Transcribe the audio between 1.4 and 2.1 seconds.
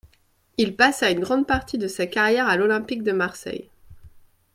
partie de sa